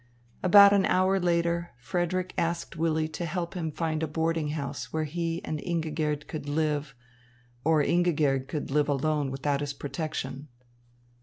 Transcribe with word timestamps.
About 0.41 0.73
an 0.73 0.83
hour 0.87 1.19
later 1.19 1.73
Frederick 1.77 2.33
asked 2.35 2.75
Willy 2.75 3.07
to 3.09 3.23
help 3.23 3.53
him 3.53 3.71
find 3.71 4.01
a 4.01 4.07
boarding 4.07 4.47
house 4.47 4.91
where 4.91 5.03
he 5.03 5.45
and 5.45 5.59
Ingigerd 5.61 6.25
could 6.27 6.49
live, 6.49 6.95
or 7.63 7.83
Ingigerd 7.83 8.47
could 8.47 8.71
live 8.71 8.89
alone 8.89 9.29
without 9.29 9.61
his 9.61 9.73
protection. 9.73 10.47